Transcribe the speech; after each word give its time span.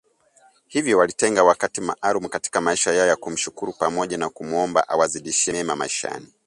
Hivyo 0.67 0.97
walitenga 0.97 1.43
wakati 1.43 1.81
maalumu 1.81 2.29
katika 2.29 2.61
maisha 2.61 2.91
yao 2.93 3.07
ya 3.07 3.15
kumshukuru 3.15 3.73
pamoja 3.73 4.17
na 4.17 4.29
kumuomba 4.29 4.89
awazidishie 4.89 5.53
mema 5.53 5.75
maishani 5.75 6.33